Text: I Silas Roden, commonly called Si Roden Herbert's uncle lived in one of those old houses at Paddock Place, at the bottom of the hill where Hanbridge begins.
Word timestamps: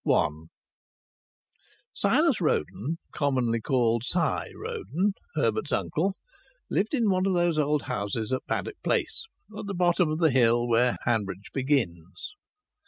I 0.11 0.29
Silas 1.93 2.41
Roden, 2.41 2.97
commonly 3.11 3.61
called 3.61 4.03
Si 4.03 4.17
Roden 4.55 5.13
Herbert's 5.35 5.71
uncle 5.71 6.15
lived 6.71 6.95
in 6.95 7.07
one 7.07 7.27
of 7.27 7.35
those 7.35 7.59
old 7.59 7.83
houses 7.83 8.33
at 8.33 8.47
Paddock 8.47 8.81
Place, 8.83 9.25
at 9.55 9.67
the 9.67 9.75
bottom 9.75 10.09
of 10.09 10.17
the 10.17 10.31
hill 10.31 10.67
where 10.67 10.97
Hanbridge 11.05 11.51
begins. 11.53 12.33